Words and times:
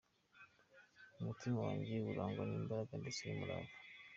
Umutima 1.19 1.57
wawe 1.67 1.95
urangwa 2.11 2.43
n’imbaraga 2.49 2.93
ndetse 3.01 3.21
n’umurava. 3.23 3.73